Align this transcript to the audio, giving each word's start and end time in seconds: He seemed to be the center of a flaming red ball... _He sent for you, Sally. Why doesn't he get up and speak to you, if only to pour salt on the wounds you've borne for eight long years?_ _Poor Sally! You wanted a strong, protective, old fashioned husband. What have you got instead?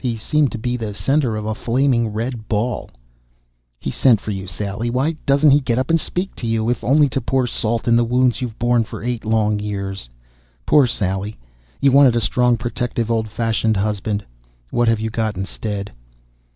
He 0.01 0.17
seemed 0.17 0.51
to 0.53 0.57
be 0.57 0.77
the 0.77 0.95
center 0.95 1.35
of 1.35 1.45
a 1.45 1.53
flaming 1.53 2.07
red 2.07 2.47
ball... 2.47 2.89
_He 3.79 3.93
sent 3.93 4.19
for 4.19 4.31
you, 4.31 4.47
Sally. 4.47 4.89
Why 4.89 5.11
doesn't 5.27 5.51
he 5.51 5.59
get 5.59 5.77
up 5.77 5.91
and 5.91 5.99
speak 5.99 6.33
to 6.37 6.47
you, 6.47 6.69
if 6.71 6.83
only 6.83 7.07
to 7.09 7.21
pour 7.21 7.45
salt 7.45 7.87
on 7.87 7.95
the 7.97 8.03
wounds 8.03 8.41
you've 8.41 8.57
borne 8.57 8.83
for 8.83 9.03
eight 9.03 9.25
long 9.25 9.59
years?_ 9.59 10.09
_Poor 10.65 10.89
Sally! 10.89 11.37
You 11.81 11.91
wanted 11.91 12.15
a 12.15 12.19
strong, 12.21 12.57
protective, 12.57 13.11
old 13.11 13.29
fashioned 13.29 13.77
husband. 13.77 14.25
What 14.71 14.87
have 14.87 14.99
you 14.99 15.11
got 15.11 15.37
instead? 15.37 15.91